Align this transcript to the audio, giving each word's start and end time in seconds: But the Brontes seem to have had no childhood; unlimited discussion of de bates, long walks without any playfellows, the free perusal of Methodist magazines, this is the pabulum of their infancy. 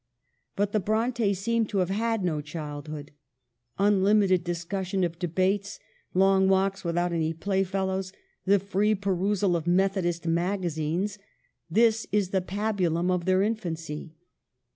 But 0.55 0.71
the 0.71 0.79
Brontes 0.79 1.37
seem 1.37 1.67
to 1.67 1.77
have 1.77 1.91
had 1.91 2.23
no 2.25 2.41
childhood; 2.41 3.11
unlimited 3.77 4.43
discussion 4.43 5.03
of 5.03 5.19
de 5.19 5.27
bates, 5.27 5.77
long 6.15 6.49
walks 6.49 6.83
without 6.83 7.13
any 7.13 7.33
playfellows, 7.35 8.11
the 8.43 8.57
free 8.57 8.95
perusal 8.95 9.55
of 9.55 9.67
Methodist 9.67 10.25
magazines, 10.25 11.19
this 11.69 12.07
is 12.11 12.29
the 12.29 12.41
pabulum 12.41 13.11
of 13.11 13.25
their 13.25 13.43
infancy. 13.43 14.15